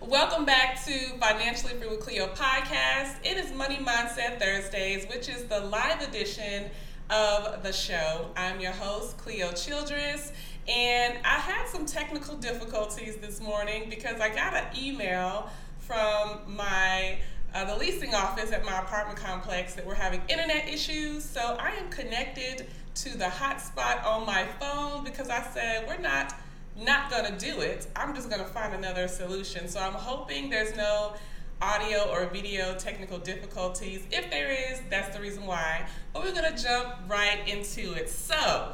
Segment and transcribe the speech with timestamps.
[0.00, 3.14] Welcome back to Financially Free with Cleo podcast.
[3.22, 6.70] It is Money Mindset Thursdays, which is the live edition
[7.08, 8.32] of the show.
[8.36, 10.32] I'm your host, Cleo Childress,
[10.66, 15.48] and I had some technical difficulties this morning because I got an email
[15.78, 17.18] from my
[17.54, 21.22] uh, the leasing office at my apartment complex that we're having internet issues.
[21.22, 22.66] So I am connected
[22.96, 26.34] to the hotspot on my phone because I said we're not
[26.76, 27.86] not gonna do it.
[27.96, 29.68] I'm just gonna find another solution.
[29.68, 31.14] So I'm hoping there's no
[31.60, 34.02] audio or video technical difficulties.
[34.10, 35.86] If there is, that's the reason why.
[36.12, 38.08] But we're gonna jump right into it.
[38.08, 38.72] So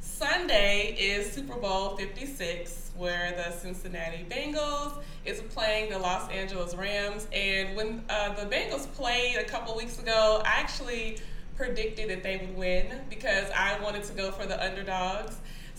[0.00, 7.28] Sunday is Super Bowl 56, where the Cincinnati Bengals is playing the Los Angeles Rams.
[7.32, 11.18] And when uh, the Bengals played a couple weeks ago, I actually
[11.56, 15.36] predicted that they would win because I wanted to go for the underdogs.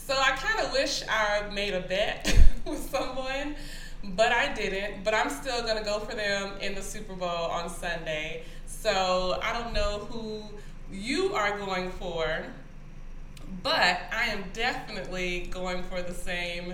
[0.10, 3.56] So I kind of wish I made a bet with someone,
[4.04, 5.04] but I didn't.
[5.04, 8.42] But I'm still going to go for them in the Super Bowl on Sunday.
[8.66, 10.42] So I don't know who
[10.92, 12.44] you are going for,
[13.62, 16.74] but I am definitely going for the same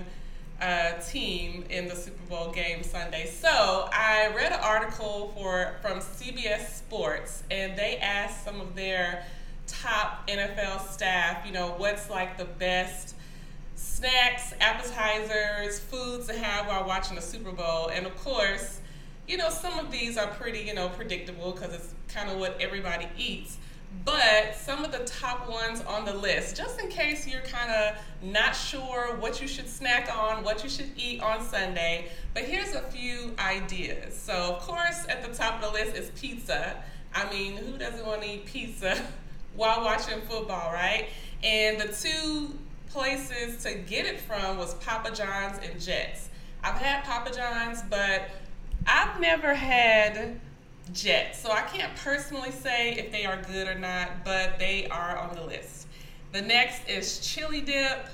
[0.58, 3.26] uh, team in the Super Bowl game Sunday.
[3.26, 9.26] So I read an article for from CBS Sports, and they asked some of their
[9.66, 13.12] top NFL staff, you know, what's like the best
[13.96, 18.80] snacks, appetizers, foods to have while watching the Super Bowl, and of course.
[19.28, 22.56] You know, some of these are pretty, you know, predictable because it's kind of what
[22.60, 23.58] everybody eats
[24.04, 27.96] but some of the top ones on the list, just in case you're kind of
[28.22, 32.08] not sure what you should snack on, what you should eat on Sunday.
[32.34, 34.16] But here's a few ideas.
[34.16, 36.76] So, of course, at the top of the list is pizza.
[37.14, 39.00] I mean, who doesn't want to eat pizza
[39.56, 41.08] while watching football, right?
[41.42, 42.58] And the two
[42.96, 46.30] places to get it from was Papa John's and Jets.
[46.64, 48.22] I've had Papa John's, but
[48.86, 50.40] I've never had
[50.94, 51.38] Jets.
[51.38, 55.34] So I can't personally say if they are good or not, but they are on
[55.34, 55.88] the list.
[56.32, 58.06] The next is chili dip,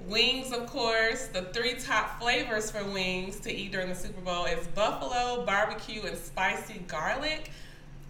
[0.00, 1.28] wings, of course.
[1.28, 6.02] The three top flavors for wings to eat during the Super Bowl is buffalo, barbecue,
[6.02, 7.52] and spicy garlic.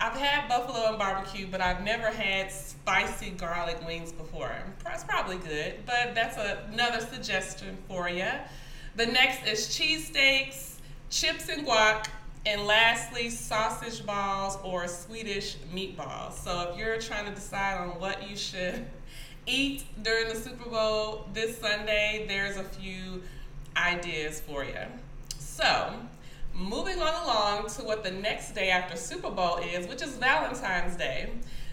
[0.00, 4.54] I've had buffalo and barbecue, but I've never had spicy garlic wings before.
[4.86, 8.28] It's probably good, but that's a, another suggestion for you.
[8.94, 10.74] The next is cheesesteaks,
[11.10, 12.06] chips and guac,
[12.46, 16.34] and lastly, sausage balls or Swedish meatballs.
[16.34, 18.86] So if you're trying to decide on what you should
[19.46, 23.22] eat during the Super Bowl this Sunday, there's a few
[23.76, 24.78] ideas for you.
[25.38, 25.92] So,
[26.58, 30.96] moving on along to what the next day after Super Bowl is, which is Valentine's
[30.96, 31.30] Day.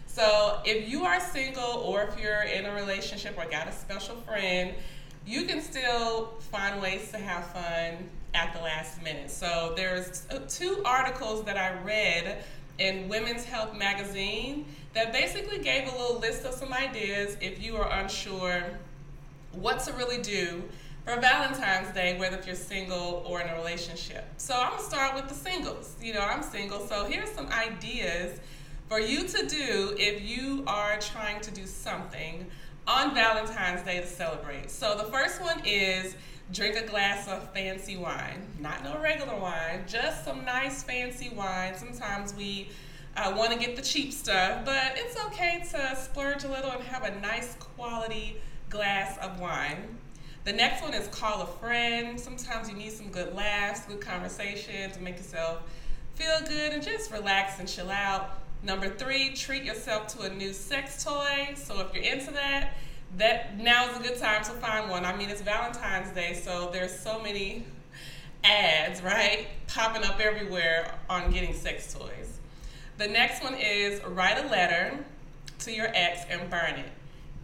[0.08, 4.16] So, if you are single or if you're in a relationship or got a special
[4.18, 4.74] friend,
[5.26, 9.32] you can still find ways to have fun at the last minute.
[9.32, 12.44] So there's two articles that I read
[12.78, 17.78] in Women's Health magazine that basically gave a little list of some ideas if you
[17.78, 18.64] are unsure
[19.54, 20.64] what to really do
[21.06, 24.26] for Valentine's Day, whether if you're single or in a relationship.
[24.38, 25.96] So I'm gonna start with the singles.
[26.02, 28.40] You know, I'm single, so here's some ideas
[28.90, 32.48] for you to do if you are trying to do something
[32.88, 34.72] on Valentine's Day to celebrate.
[34.72, 36.16] So the first one is
[36.52, 38.42] drink a glass of fancy wine.
[38.60, 41.76] Not no regular wine, just some nice fancy wine.
[41.76, 42.70] Sometimes we
[43.16, 46.84] uh, want to get the cheap stuff, but it's okay to splurge a little and
[46.84, 48.38] have a nice quality
[48.70, 49.98] glass of wine.
[50.46, 52.20] The next one is call a friend.
[52.20, 55.64] Sometimes you need some good laughs, good conversation to make yourself
[56.14, 58.38] feel good and just relax and chill out.
[58.62, 61.56] Number three, treat yourself to a new sex toy.
[61.56, 62.76] So if you're into that,
[63.18, 65.04] that now is a good time to find one.
[65.04, 67.66] I mean, it's Valentine's Day, so there's so many
[68.44, 72.40] ads, right, popping up everywhere on getting sex toys.
[73.00, 75.04] The next one is write a letter
[75.60, 76.90] to your ex and burn it.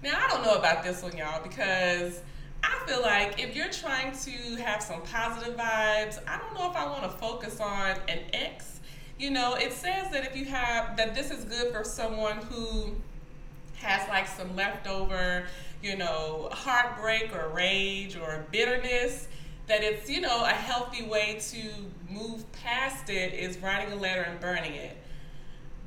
[0.03, 2.21] Now, I don't know about this one, y'all, because
[2.63, 4.31] I feel like if you're trying to
[4.61, 8.79] have some positive vibes, I don't know if I want to focus on an ex.
[9.17, 12.91] You know, it says that if you have that this is good for someone who
[13.75, 15.45] has like some leftover,
[15.81, 19.27] you know, heartbreak or rage or bitterness,
[19.67, 21.69] that it's, you know, a healthy way to
[22.09, 24.97] move past it is writing a letter and burning it.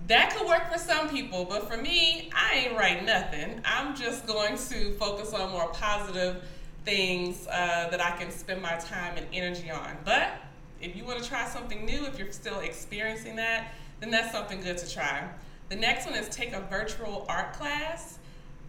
[0.06, 3.60] That could work for some people, but for me, I ain't write nothing.
[3.64, 6.42] I'm just going to focus on more positive
[6.84, 9.96] things uh, that I can spend my time and energy on.
[10.04, 10.32] But
[10.80, 14.60] if you want to try something new, if you're still experiencing that, then that's something
[14.60, 15.28] good to try.
[15.70, 18.18] The next one is take a virtual art class.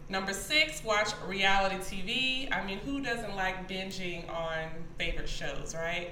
[0.08, 2.56] Number six, watch reality TV.
[2.56, 6.12] I mean, who doesn't like binging on favorite shows, right?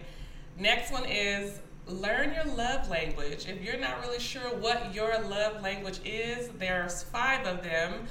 [0.58, 3.48] Next one is learn your love language.
[3.48, 8.08] If you're not really sure what your love language is, there's five of them,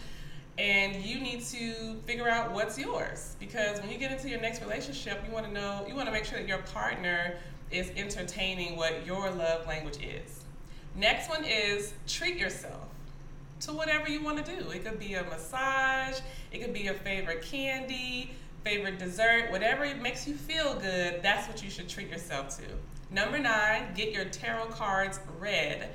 [0.59, 3.37] and you need to figure out what's yours.
[3.41, 6.13] Because when you get into your next relationship, you want to know, you want to
[6.13, 7.37] make sure that your partner
[7.71, 10.45] is entertaining what your love language is.
[10.95, 12.89] Next one is treat yourself
[13.61, 14.71] to whatever you want to do.
[14.71, 16.21] It could be a massage,
[16.51, 18.33] it could be your favorite candy,
[18.63, 22.65] favorite dessert, whatever it makes you feel good, that's what you should treat yourself to.
[23.11, 25.89] Number nine, get your tarot cards read.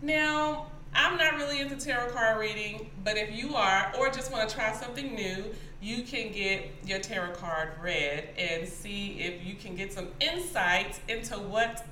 [0.00, 4.48] Now, I'm not really into tarot card reading, but if you are, or just want
[4.48, 5.44] to try something new,
[5.80, 11.00] you can get your tarot card read and see if you can get some insights
[11.08, 11.86] into what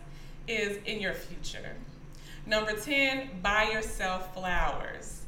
[0.46, 1.76] is in your future.
[2.46, 5.22] Number 10, buy yourself flowers.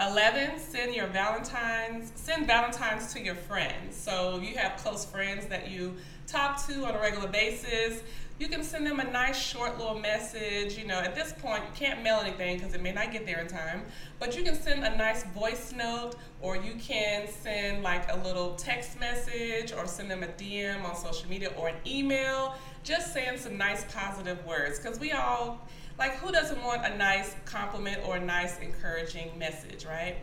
[0.00, 3.96] 11, send your Valentine's, send Valentine's to your friends.
[3.96, 5.94] So you have close friends that you
[6.26, 8.02] talk to on a regular basis.
[8.38, 10.76] You can send them a nice short little message.
[10.76, 13.40] You know, at this point, you can't mail anything because it may not get there
[13.40, 13.82] in time,
[14.18, 18.56] but you can send a nice voice note or you can send like a little
[18.56, 23.38] text message or send them a DM on social media or an email, just saying
[23.38, 25.60] some nice positive words because we all
[25.98, 30.16] like, who doesn't want a nice compliment or a nice encouraging message, right?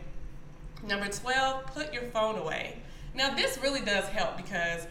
[0.86, 2.76] Number 12, put your phone away.
[3.14, 4.86] Now, this really does help because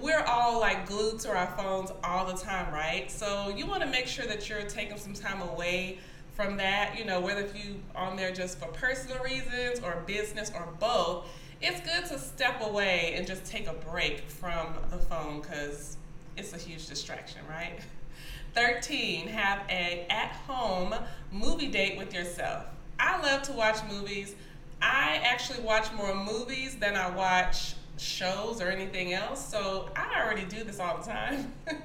[0.00, 3.10] we're all like glued to our phones all the time, right?
[3.10, 5.98] So you want to make sure that you're taking some time away
[6.34, 10.52] from that, you know, whether if you on there just for personal reasons or business
[10.54, 11.26] or both,
[11.60, 15.96] it's good to step away and just take a break from the phone because
[16.36, 17.80] it's a huge distraction, right?
[18.54, 20.94] 13, have a at-home
[21.32, 22.64] movie date with yourself.
[22.98, 24.34] I love to watch movies.
[24.80, 29.44] I actually watch more movies than I watch shows or anything else.
[29.44, 31.52] So I already do this all the time.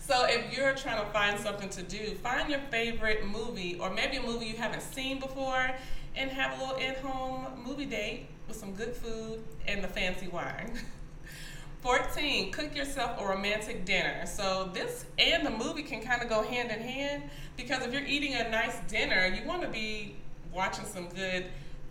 [0.00, 4.16] so if you're trying to find something to do, find your favorite movie or maybe
[4.16, 5.70] a movie you haven't seen before
[6.14, 10.78] and have a little in-home movie date with some good food and the fancy wine.
[11.82, 14.24] 14, cook yourself a romantic dinner.
[14.26, 17.24] So this and the movie can kind of go hand in hand
[17.56, 20.14] because if you're eating a nice dinner, you want to be
[20.52, 21.46] watching some good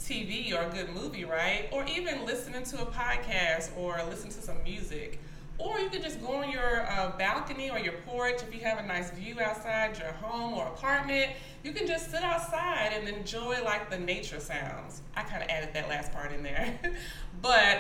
[0.08, 1.70] TV or a good movie, right?
[1.72, 5.20] Or even listening to a podcast or listen to some music.
[5.58, 8.80] Or you could just go on your uh, balcony or your porch if you have
[8.80, 11.34] a nice view outside your home or apartment.
[11.64, 15.02] You can just sit outside and enjoy like the nature sounds.
[15.16, 16.80] I kind of added that last part in there.
[17.42, 17.80] but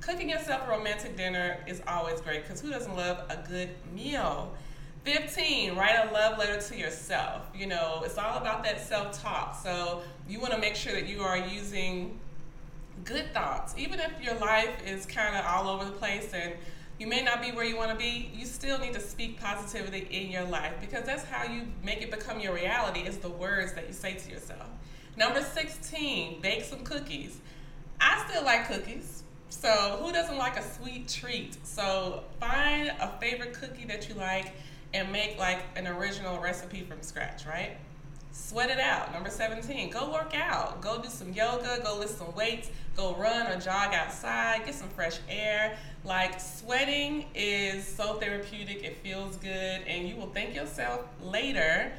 [0.00, 4.54] cooking yourself a romantic dinner is always great because who doesn't love a good meal?
[5.06, 7.42] 15, write a love letter to yourself.
[7.54, 9.56] You know, it's all about that self talk.
[9.62, 12.18] So you want to make sure that you are using
[13.04, 13.72] good thoughts.
[13.78, 16.54] Even if your life is kind of all over the place and
[16.98, 20.08] you may not be where you want to be, you still need to speak positivity
[20.10, 23.74] in your life because that's how you make it become your reality is the words
[23.74, 24.66] that you say to yourself.
[25.16, 27.38] Number 16, bake some cookies.
[28.00, 29.22] I still like cookies.
[29.50, 31.64] So, who doesn't like a sweet treat?
[31.64, 34.52] So, find a favorite cookie that you like
[34.96, 37.76] and make like an original recipe from scratch, right?
[38.32, 39.12] Sweat it out.
[39.12, 40.80] Number 17, go work out.
[40.80, 44.88] Go do some yoga, go lift some weights, go run or jog outside, get some
[44.90, 45.76] fresh air.
[46.04, 49.50] Like, sweating is so therapeutic, it feels good,
[49.86, 51.92] and you will thank yourself later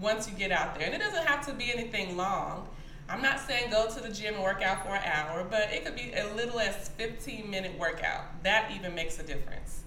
[0.00, 0.86] once you get out there.
[0.86, 2.66] And it doesn't have to be anything long.
[3.08, 5.84] I'm not saying go to the gym and work out for an hour, but it
[5.84, 8.42] could be as little as 15 minute workout.
[8.42, 9.84] That even makes a difference.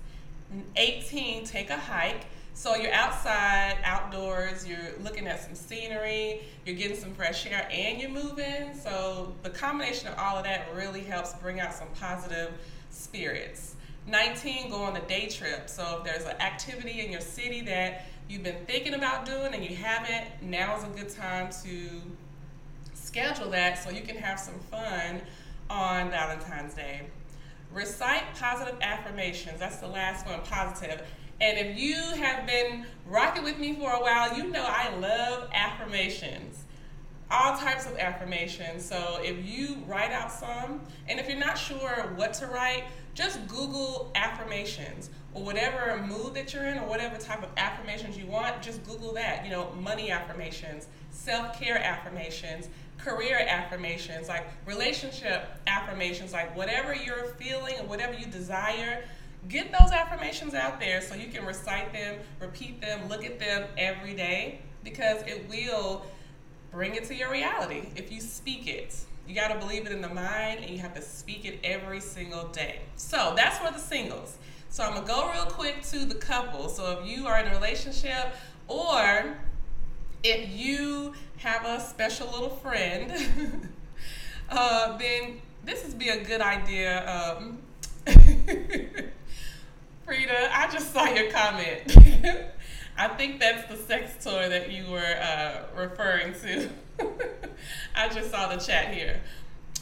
[0.76, 2.26] 18, take a hike.
[2.58, 8.02] So you're outside, outdoors, you're looking at some scenery, you're getting some fresh air, and
[8.02, 8.74] you're moving.
[8.74, 12.52] So the combination of all of that really helps bring out some positive
[12.90, 13.76] spirits.
[14.08, 15.70] 19, go on a day trip.
[15.70, 19.64] So if there's an activity in your city that you've been thinking about doing and
[19.64, 22.02] you haven't, now is a good time to
[22.96, 25.22] schedule that so you can have some fun
[25.70, 27.02] on Valentine's Day.
[27.74, 29.60] Recite positive affirmations.
[29.60, 31.06] That's the last one, positive.
[31.40, 35.50] And if you have been rocking with me for a while, you know I love
[35.54, 36.64] affirmations.
[37.30, 38.86] All types of affirmations.
[38.86, 43.46] So if you write out some, and if you're not sure what to write, just
[43.48, 48.62] Google affirmations or whatever mood that you're in or whatever type of affirmations you want,
[48.62, 49.44] just Google that.
[49.44, 52.70] You know, money affirmations, self care affirmations,
[53.08, 59.04] career affirmations, like relationship affirmations, like whatever you're feeling and whatever you desire,
[59.48, 63.64] get those affirmations out there so you can recite them, repeat them, look at them
[63.78, 66.06] every day because it will
[66.72, 68.96] bring it to your reality if you speak it.
[69.28, 72.00] You got to believe it in the mind and you have to speak it every
[72.00, 72.82] single day.
[72.96, 74.38] So that's for the singles.
[74.70, 76.68] So I'm going to go real quick to the couple.
[76.70, 78.34] So if you are in a relationship
[78.68, 79.38] or
[80.30, 83.12] if you have a special little friend,
[84.50, 87.08] uh, then this would be a good idea.
[87.08, 87.60] Um,
[90.06, 91.96] Frida, I just saw your comment.
[92.98, 96.70] I think that's the sex toy that you were uh, referring to.
[97.96, 99.22] I just saw the chat here.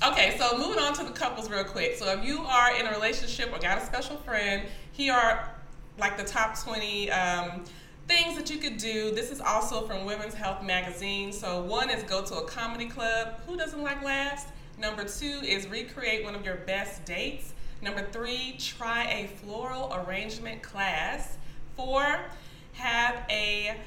[0.05, 1.95] Okay, so moving on to the couples real quick.
[1.97, 5.49] So if you are in a relationship or got a special friend, here are
[5.97, 7.63] like the top 20 um,
[8.07, 9.11] things that you could do.
[9.11, 11.31] This is also from Women's Health Magazine.
[11.31, 13.39] So one is go to a comedy club.
[13.47, 14.45] Who doesn't like laughs?
[14.77, 17.53] Number two is recreate one of your best dates.
[17.81, 21.37] Number three, try a floral arrangement class.
[21.75, 22.25] Four,
[22.73, 23.77] have a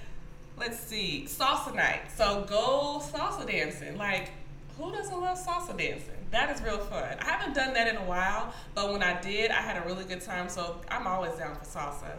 [0.58, 2.02] let's see salsa night.
[2.16, 3.96] So go salsa dancing.
[3.96, 4.32] Like
[4.76, 6.14] who doesn't love salsa dancing?
[6.30, 7.16] That is real fun.
[7.20, 10.04] I haven't done that in a while, but when I did, I had a really
[10.04, 10.48] good time.
[10.48, 12.12] So I'm always down for salsa.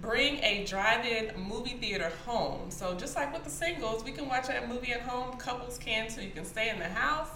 [0.00, 2.70] Bring a drive-in movie theater home.
[2.70, 5.36] So just like with the singles, we can watch a movie at home.
[5.38, 6.22] Couples can too.
[6.22, 7.30] You can stay in the house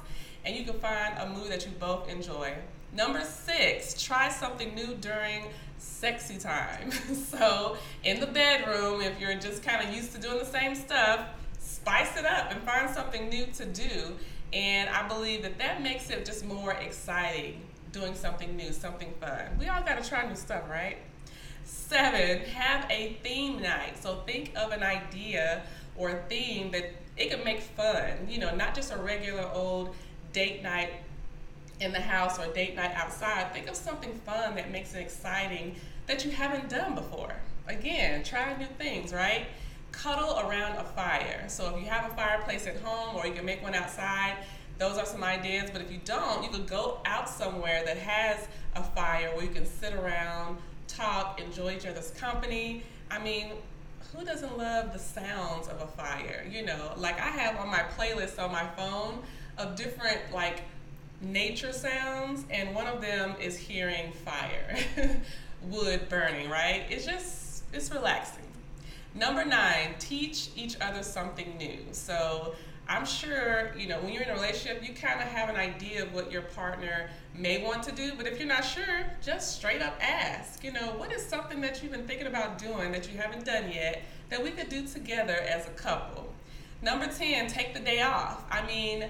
[0.44, 2.54] and you can find a movie that you both enjoy.
[2.92, 5.44] Number six, try something new during
[5.78, 6.90] sexy time.
[7.30, 11.26] so, in the bedroom, if you're just kind of used to doing the same stuff,
[11.58, 14.14] spice it up and find something new to do.
[14.52, 17.60] And I believe that that makes it just more exciting
[17.92, 19.58] doing something new, something fun.
[19.58, 20.98] We all got to try new stuff, right?
[21.68, 24.02] Seven, have a theme night.
[24.02, 25.62] So, think of an idea
[25.96, 29.94] or a theme that it can make fun, you know, not just a regular old
[30.32, 30.90] date night
[31.80, 35.74] in the house or date night outside, think of something fun that makes it exciting
[36.06, 37.34] that you haven't done before.
[37.66, 39.46] Again, try new things, right?
[39.92, 41.44] Cuddle around a fire.
[41.48, 44.36] So if you have a fireplace at home or you can make one outside,
[44.78, 45.70] those are some ideas.
[45.70, 49.50] But if you don't, you could go out somewhere that has a fire where you
[49.50, 50.56] can sit around,
[50.88, 52.82] talk, enjoy each other's company.
[53.10, 53.52] I mean,
[54.12, 56.46] who doesn't love the sounds of a fire?
[56.50, 59.20] You know, like I have on my playlist on my phone
[59.58, 60.62] of different like
[61.20, 64.76] nature sounds, and one of them is hearing fire,
[65.62, 66.84] wood burning, right?
[66.88, 68.44] It's just, it's relaxing.
[69.14, 71.78] Number nine, teach each other something new.
[71.92, 72.54] So
[72.88, 76.04] I'm sure, you know, when you're in a relationship, you kind of have an idea
[76.04, 79.82] of what your partner may want to do, but if you're not sure, just straight
[79.82, 83.18] up ask, you know, what is something that you've been thinking about doing that you
[83.18, 86.32] haven't done yet that we could do together as a couple?
[86.80, 88.42] Number 10, take the day off.
[88.50, 89.06] I mean,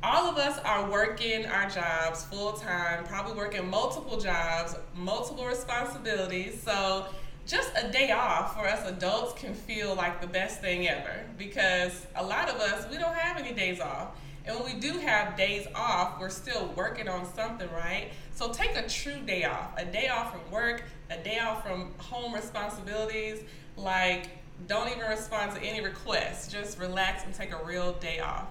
[0.00, 6.62] all of us are working our jobs full time, probably working multiple jobs, multiple responsibilities.
[6.62, 7.06] So,
[7.48, 12.06] just a day off for us adults can feel like the best thing ever because
[12.14, 14.08] a lot of us, we don't have any days off.
[14.44, 18.10] And when we do have days off, we're still working on something, right?
[18.34, 21.92] So, take a true day off a day off from work, a day off from
[21.98, 23.42] home responsibilities.
[23.76, 24.28] Like,
[24.66, 26.50] don't even respond to any requests.
[26.50, 28.46] Just relax and take a real day off.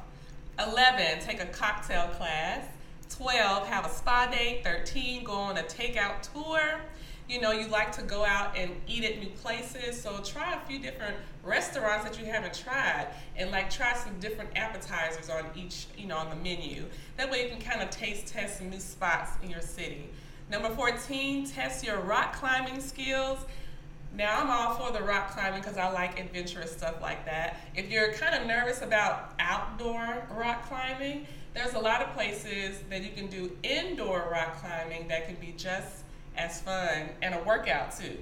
[0.60, 2.66] 11, take a cocktail class.
[3.10, 4.62] 12, have a spa day.
[4.64, 6.82] 13, go on a takeout tour.
[7.28, 10.60] You know, you like to go out and eat at new places, so try a
[10.66, 15.88] few different restaurants that you haven't tried and like try some different appetizers on each,
[15.98, 16.86] you know, on the menu.
[17.18, 20.10] That way you can kind of taste test some new spots in your city.
[20.50, 23.40] Number 14, test your rock climbing skills.
[24.16, 27.60] Now, I'm all for the rock climbing because I like adventurous stuff like that.
[27.76, 33.04] If you're kind of nervous about outdoor rock climbing, there's a lot of places that
[33.04, 36.04] you can do indoor rock climbing that can be just
[36.38, 38.18] as fun and a workout too.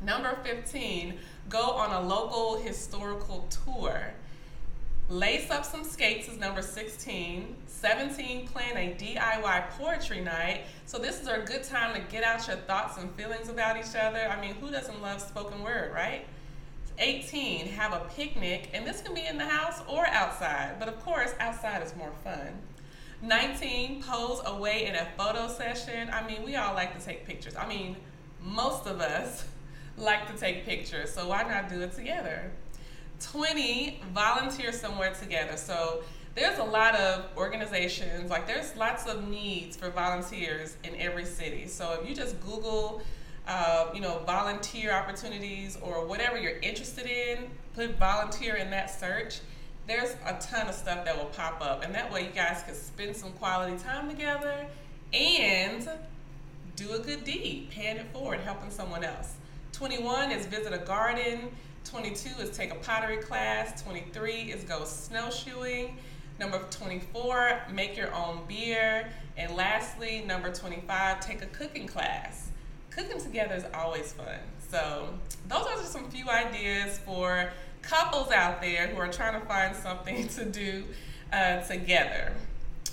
[0.00, 4.12] Number 15, go on a local historical tour.
[5.08, 7.56] Lace up some skates is number 16.
[7.66, 10.62] 17, plan a DIY poetry night.
[10.86, 13.94] So this is a good time to get out your thoughts and feelings about each
[13.94, 14.20] other.
[14.20, 16.24] I mean, who doesn't love spoken word, right?
[16.98, 20.98] 18, have a picnic, and this can be in the house or outside, but of
[21.04, 22.56] course, outside is more fun.
[23.22, 26.10] 19, pose away in a photo session.
[26.10, 27.54] I mean, we all like to take pictures.
[27.56, 27.96] I mean,
[28.40, 29.44] most of us
[29.96, 32.50] like to take pictures, so why not do it together?
[33.20, 35.56] 20, volunteer somewhere together.
[35.56, 36.02] So
[36.34, 41.66] there's a lot of organizations, like there's lots of needs for volunteers in every city.
[41.68, 43.02] So if you just Google,
[43.46, 49.40] uh, you know, volunteer opportunities or whatever you're interested in, put volunteer in that search.
[49.86, 52.74] There's a ton of stuff that will pop up, and that way you guys can
[52.74, 54.66] spend some quality time together
[55.12, 55.88] and
[56.76, 59.34] do a good deed, paying it forward, helping someone else.
[59.72, 61.50] 21 is visit a garden.
[61.84, 63.82] 22 is take a pottery class.
[63.82, 65.98] 23 is go snowshoeing.
[66.40, 69.08] Number 24, make your own beer.
[69.36, 72.50] And lastly, number 25, take a cooking class.
[72.90, 74.38] Cooking together is always fun.
[74.70, 75.10] So,
[75.48, 77.52] those are just some few ideas for
[77.88, 80.84] couples out there who are trying to find something to do
[81.32, 82.32] uh, together.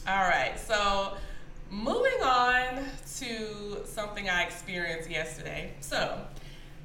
[0.07, 1.13] All right, so
[1.69, 2.85] moving on
[3.19, 5.71] to something I experienced yesterday.
[5.79, 6.19] So,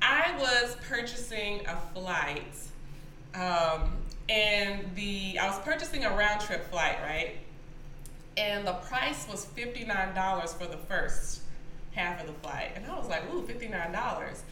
[0.02, 2.54] I was purchasing a flight,
[3.34, 3.92] um,
[4.28, 7.36] and the I was purchasing a round trip flight, right?
[8.36, 11.40] And the price was fifty nine dollars for the first
[11.92, 14.42] half of the flight, and I was like, "Ooh, fifty nine dollars."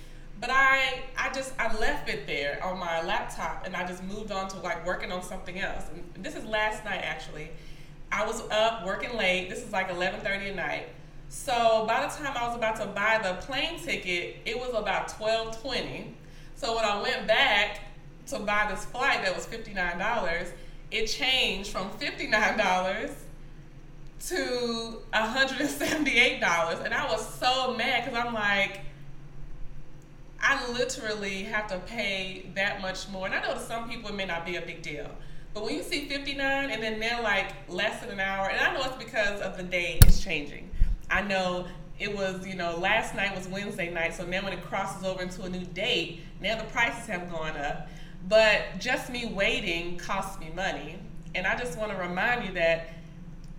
[0.40, 4.30] But I, I just I left it there on my laptop, and I just moved
[4.30, 5.84] on to like working on something else.
[6.14, 7.50] And this is last night actually.
[8.12, 9.48] I was up working late.
[9.48, 10.88] This is like eleven thirty at night
[11.34, 15.08] so by the time I was about to buy the plane ticket, it was about
[15.08, 16.14] twelve twenty.
[16.54, 17.80] So when I went back
[18.28, 20.48] to buy this flight that was fifty nine dollars,
[20.92, 23.10] it changed from fifty nine dollars
[24.26, 28.80] to hundred and seventy eight dollars, and I was so mad because I'm like.
[30.46, 33.24] I literally have to pay that much more.
[33.24, 35.10] And I know to some people it may not be a big deal.
[35.54, 38.74] But when you see 59 and then they're like less than an hour, and I
[38.74, 40.70] know it's because of the day is changing.
[41.10, 41.66] I know
[41.98, 45.22] it was, you know, last night was Wednesday night, so now when it crosses over
[45.22, 47.88] into a new date, now the prices have gone up.
[48.28, 50.98] But just me waiting costs me money.
[51.34, 52.90] And I just want to remind you that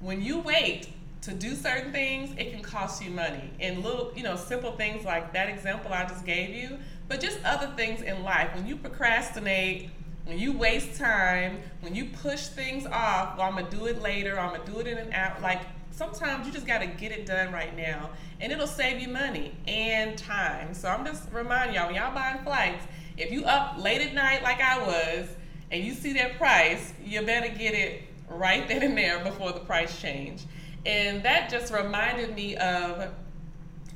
[0.02, 0.90] when you wait
[1.26, 3.52] to do certain things, it can cost you money.
[3.60, 6.78] And little, you know, simple things like that example I just gave you,
[7.08, 8.54] but just other things in life.
[8.54, 9.90] When you procrastinate,
[10.26, 14.40] when you waste time, when you push things off, well, I'm gonna do it later,
[14.40, 17.26] I'm gonna do it in an hour, like sometimes you just got to get it
[17.26, 18.10] done right now
[18.42, 22.38] and it'll save you money and time so i'm just reminding y'all when y'all buying
[22.44, 22.84] flights
[23.18, 25.30] if you up late at night like i was
[25.72, 29.60] and you see that price you better get it right then and there before the
[29.62, 30.44] price change
[30.86, 33.12] and that just reminded me of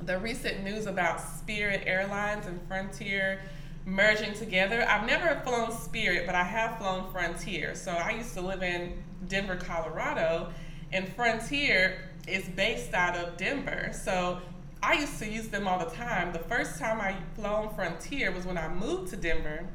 [0.02, 3.40] the recent news about spirit airlines and frontier
[3.86, 8.42] merging together i've never flown spirit but i have flown frontier so i used to
[8.42, 8.94] live in
[9.28, 10.50] denver colorado
[10.92, 13.92] and Frontier is based out of Denver.
[13.94, 14.40] So
[14.82, 16.34] I used to use them all the time.
[16.34, 19.68] The first time I flown Frontier was when I moved to Denver,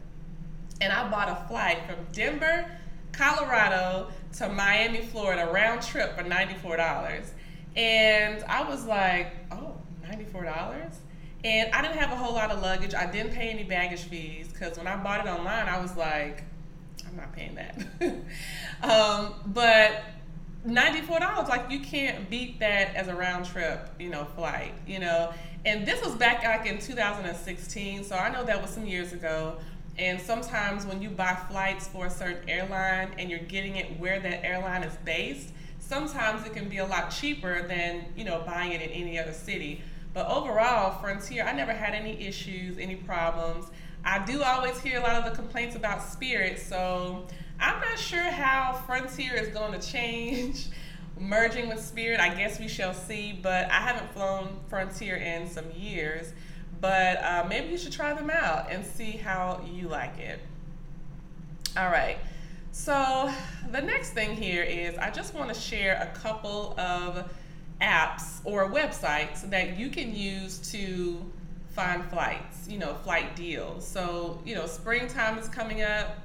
[0.80, 2.70] and I bought a flight from Denver,
[3.16, 7.30] Colorado to Miami, Florida, round trip for $94.
[7.76, 10.92] And I was like, oh, $94?
[11.44, 12.94] And I didn't have a whole lot of luggage.
[12.94, 16.44] I didn't pay any baggage fees because when I bought it online, I was like,
[17.06, 17.76] I'm not paying that.
[18.82, 20.02] um, but
[20.66, 25.30] $94 like you can't beat that as a round trip you know flight you know
[25.66, 29.58] and this was back like in 2016 so i know that was some years ago
[29.98, 34.20] and sometimes when you buy flights for a certain airline and you're getting it where
[34.20, 38.72] that airline is based sometimes it can be a lot cheaper than you know buying
[38.72, 43.66] it in any other city but overall frontier i never had any issues any problems
[44.04, 47.26] i do always hear a lot of the complaints about spirit so
[47.60, 50.66] I'm not sure how Frontier is going to change
[51.18, 52.20] merging with Spirit.
[52.20, 56.32] I guess we shall see, but I haven't flown Frontier in some years.
[56.84, 60.38] But uh, maybe you should try them out and see how you like it.
[61.78, 62.18] All right.
[62.72, 63.32] So,
[63.72, 67.32] the next thing here is I just want to share a couple of
[67.80, 71.24] apps or websites that you can use to
[71.70, 73.86] find flights, you know, flight deals.
[73.86, 76.18] So, you know, springtime is coming up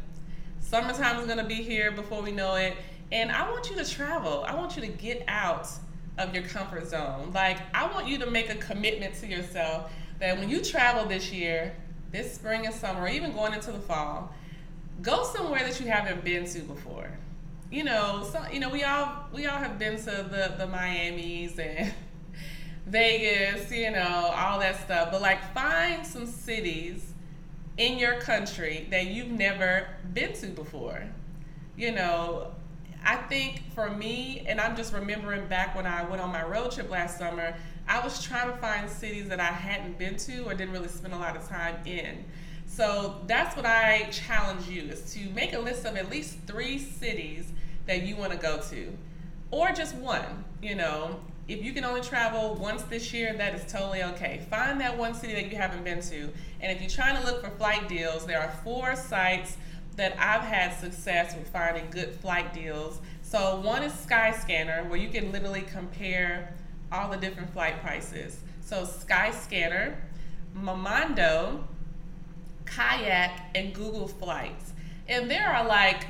[0.59, 2.75] Summertime is going to be here before we know it.
[3.13, 4.43] And I want you to travel.
[4.45, 5.69] I want you to get out
[6.17, 7.31] of your comfort zone.
[7.33, 11.31] Like, I want you to make a commitment to yourself that when you travel this
[11.31, 11.73] year,
[12.11, 14.33] this spring and summer, or even going into the fall,
[15.01, 17.09] go somewhere that you haven't been to before.
[17.71, 21.57] You know, so you know, we all we all have been to the the Miami's
[21.59, 21.93] and
[22.87, 25.11] Vegas, you know, all that stuff.
[25.11, 27.13] But like, find some cities
[27.77, 31.03] in your country that you've never been to before.
[31.77, 32.51] You know,
[33.05, 36.71] I think for me, and I'm just remembering back when I went on my road
[36.71, 37.55] trip last summer,
[37.89, 41.13] I was trying to find cities that I hadn't been to or didn't really spend
[41.13, 42.23] a lot of time in.
[42.67, 46.77] So that's what I challenge you is to make a list of at least three
[46.77, 47.51] cities
[47.87, 48.95] that you want to go to,
[49.49, 50.45] or just one.
[50.61, 54.45] You know, if you can only travel once this year, that is totally okay.
[54.51, 56.29] Find that one city that you haven't been to.
[56.61, 59.57] And if you're trying to look for flight deals, there are four sites
[59.95, 63.01] that I've had success with finding good flight deals.
[63.23, 66.53] So one is Skyscanner, where you can literally compare
[66.91, 68.39] all the different flight prices.
[68.61, 69.95] So Skyscanner,
[70.55, 71.63] Momondo,
[72.65, 74.73] Kayak, and Google Flights.
[75.07, 76.05] And there are like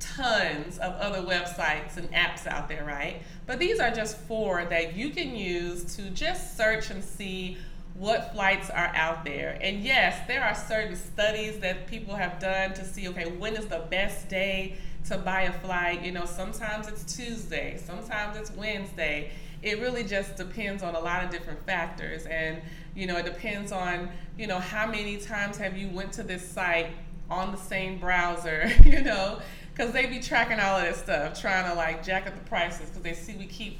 [0.00, 3.22] tons of other websites and apps out there, right?
[3.46, 7.56] But these are just four that you can use to just search and see
[7.94, 9.56] what flights are out there.
[9.60, 13.66] And yes, there are certain studies that people have done to see okay, when is
[13.66, 16.02] the best day to buy a flight?
[16.02, 19.30] You know, sometimes it's Tuesday, sometimes it's Wednesday.
[19.64, 22.60] It really just depends on a lot of different factors and
[22.94, 26.46] you know, it depends on, you know, how many times have you went to this
[26.46, 26.88] site
[27.30, 29.40] on the same browser, you know,
[29.72, 32.88] because they be tracking all of this stuff, trying to like jack up the prices
[32.88, 33.78] because they see we keep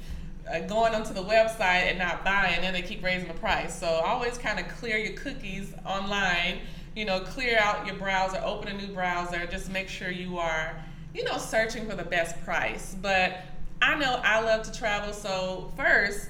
[0.51, 3.79] uh, going onto the website and not buying, and they keep raising the price.
[3.79, 6.59] So always kind of clear your cookies online.
[6.95, 9.45] You know, clear out your browser, open a new browser.
[9.47, 10.81] Just make sure you are,
[11.13, 12.95] you know, searching for the best price.
[13.01, 13.41] But
[13.81, 16.29] I know I love to travel, so first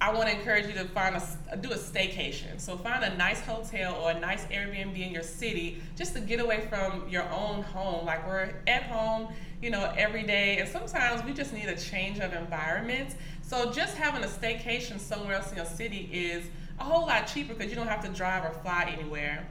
[0.00, 2.60] I want to encourage you to find a do a staycation.
[2.60, 6.38] So find a nice hotel or a nice Airbnb in your city just to get
[6.38, 8.06] away from your own home.
[8.06, 12.20] Like we're at home, you know, every day, and sometimes we just need a change
[12.20, 13.16] of environment.
[13.42, 16.46] So just having a staycation somewhere else in your city is
[16.78, 19.48] a whole lot cheaper because you don't have to drive or fly anywhere.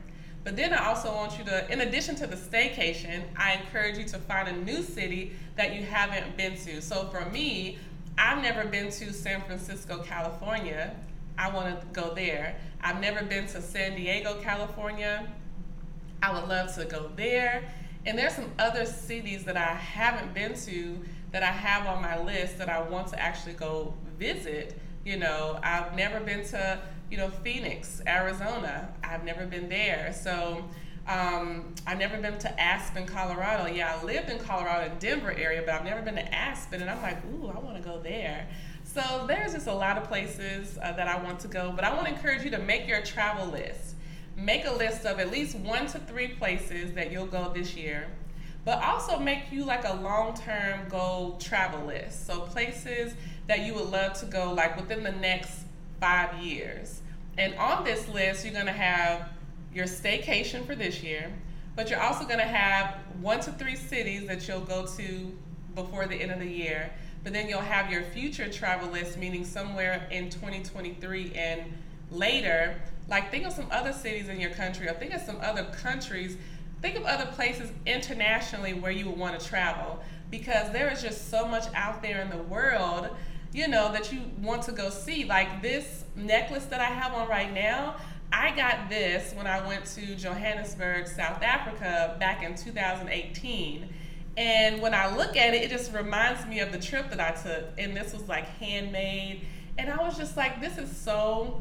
[0.47, 4.05] But then I also want you to, in addition to the staycation, I encourage you
[4.05, 6.81] to find a new city that you haven't been to.
[6.81, 7.77] So for me,
[8.17, 10.95] I've never been to San Francisco, California.
[11.37, 12.55] I want to go there.
[12.79, 15.27] I've never been to San Diego, California.
[16.23, 17.69] I would love to go there.
[18.05, 20.97] And there's some other cities that I haven't been to
[21.33, 24.79] that I have on my list that I want to actually go visit.
[25.03, 28.89] You know, I've never been to, you know, Phoenix, Arizona.
[29.03, 30.13] I've never been there.
[30.13, 30.63] So
[31.07, 33.71] um, I've never been to Aspen, Colorado.
[33.71, 37.01] Yeah, I lived in Colorado, Denver area, but I've never been to Aspen, and I'm
[37.01, 38.47] like, ooh, I want to go there.
[38.83, 41.93] So there's just a lot of places uh, that I want to go, but I
[41.93, 43.95] want to encourage you to make your travel list.
[44.35, 48.07] Make a list of at least one to three places that you'll go this year,
[48.65, 52.27] but also make you like a long-term goal travel list.
[52.27, 53.13] So places
[53.47, 55.66] that you would love to go like within the next
[55.99, 57.01] five years.
[57.37, 59.29] And on this list, you're going to have
[59.73, 61.31] your staycation for this year,
[61.75, 65.37] but you're also going to have one to three cities that you'll go to
[65.75, 66.91] before the end of the year.
[67.23, 71.61] But then you'll have your future travel list, meaning somewhere in 2023 and
[72.11, 72.81] later.
[73.07, 76.37] Like, think of some other cities in your country, or think of some other countries.
[76.81, 81.29] Think of other places internationally where you would want to travel because there is just
[81.29, 83.09] so much out there in the world,
[83.57, 85.25] you know, that you want to go see.
[85.25, 87.95] Like this necklace that I have on right now,
[88.31, 93.89] I got this when I went to Johannesburg, South Africa back in 2018.
[94.37, 97.31] And when I look at it, it just reminds me of the trip that I
[97.31, 97.65] took.
[97.79, 99.41] And this was like handmade.
[99.79, 101.59] And I was just like, this is so,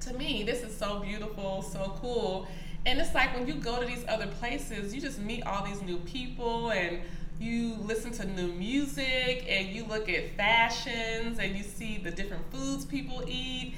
[0.00, 2.48] to me, this is so beautiful, so cool.
[2.86, 5.82] And it's like when you go to these other places, you just meet all these
[5.82, 7.00] new people and
[7.42, 12.50] you listen to new music and you look at fashions and you see the different
[12.52, 13.74] foods people eat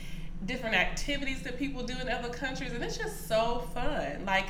[0.46, 4.24] different activities that people do in other countries, and it's just so fun.
[4.26, 4.46] Like,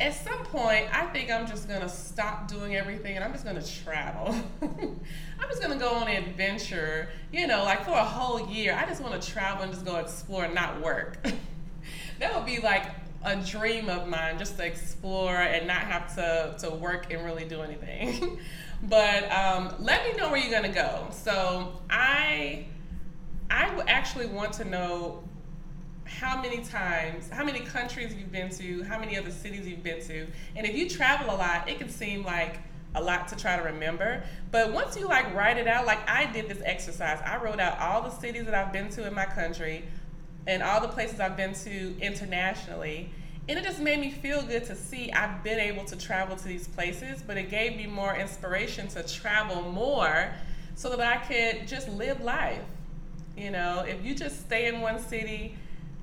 [0.00, 3.64] at some point, I think I'm just gonna stop doing everything and I'm just gonna
[3.64, 4.34] travel.
[4.62, 8.78] I'm just gonna go on an adventure, you know, like for a whole year.
[8.80, 11.18] I just wanna travel and just go explore and not work.
[12.20, 12.84] that would be like
[13.24, 17.44] a dream of mine, just to explore and not have to, to work and really
[17.44, 18.38] do anything.
[18.84, 21.08] but um, let me know where you're gonna go.
[21.10, 22.66] So I
[23.50, 25.24] I actually want to know
[26.04, 30.00] how many times, how many countries you've been to, how many other cities you've been
[30.02, 30.26] to.
[30.56, 32.60] And if you travel a lot, it can seem like
[32.94, 34.22] a lot to try to remember.
[34.50, 37.78] But once you like write it out, like I did this exercise, I wrote out
[37.78, 39.84] all the cities that I've been to in my country
[40.46, 43.10] and all the places I've been to internationally.
[43.48, 46.44] And it just made me feel good to see I've been able to travel to
[46.44, 50.32] these places, but it gave me more inspiration to travel more
[50.74, 52.62] so that I could just live life.
[53.36, 55.56] You know, if you just stay in one city,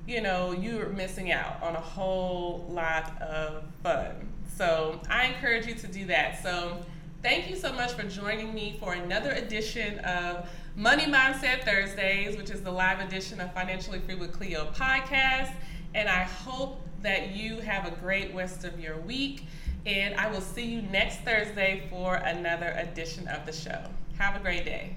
[0.06, 4.28] you know, you're missing out on a whole lot of fun.
[4.56, 6.42] So I encourage you to do that.
[6.42, 6.78] So
[7.22, 12.50] thank you so much for joining me for another edition of Money Mindset Thursdays, which
[12.50, 15.50] is the live edition of Financially Free with Cleo podcast.
[15.94, 19.44] And I hope that you have a great rest of your week.
[19.86, 23.86] And I will see you next Thursday for another edition of the show.
[24.18, 24.96] Have a great day.